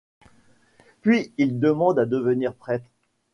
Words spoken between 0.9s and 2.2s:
Puis il demande à